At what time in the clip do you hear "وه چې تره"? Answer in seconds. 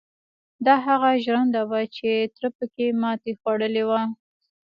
1.69-2.49